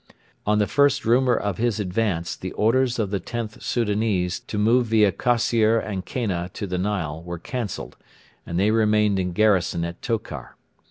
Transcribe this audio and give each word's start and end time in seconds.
On 0.47 0.57
the 0.57 0.65
first 0.65 1.05
rumour 1.05 1.35
of 1.35 1.59
his 1.59 1.79
advance 1.79 2.35
the 2.35 2.53
orders 2.53 2.97
of 2.97 3.11
the 3.11 3.19
Xth 3.19 3.61
Soudanese 3.61 4.39
to 4.39 4.57
move 4.57 4.87
via 4.87 5.11
Kossier 5.11 5.77
and 5.77 6.03
Kena 6.03 6.51
to 6.53 6.65
the 6.65 6.79
Nile 6.79 7.21
were 7.21 7.37
cancelled, 7.37 7.97
and 8.43 8.59
they 8.59 8.71
remained 8.71 9.19
in 9.19 9.31
garrison 9.31 9.85
at 9.85 10.01
Tokar. 10.01 10.55